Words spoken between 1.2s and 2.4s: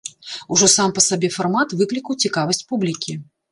фармат выклікаў